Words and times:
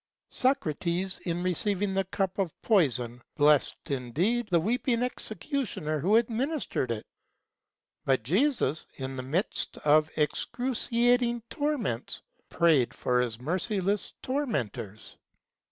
Socrates, 0.31 1.19
in 1.25 1.43
receiving 1.43 1.93
the 1.93 2.05
cup 2.05 2.39
of 2.39 2.59
poison, 2.63 3.21
blessed, 3.35 3.91
in 3.91 4.11
deed, 4.13 4.47
the 4.49 4.59
weeping 4.59 5.03
executioner 5.03 5.99
who 5.99 6.15
administered 6.15 6.89
it; 6.89 7.05
but 8.03 8.23
Jesus, 8.23 8.87
in 8.95 9.15
the 9.15 9.21
midst 9.21 9.77
of 9.85 10.09
excruciating 10.17 11.43
torments, 11.51 12.23
prayed 12.49 12.95
for 12.95 13.21
his 13.21 13.39
merciless 13.39 14.11
tormentors. 14.23 15.17